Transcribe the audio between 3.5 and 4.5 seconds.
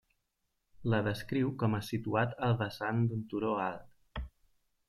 alt.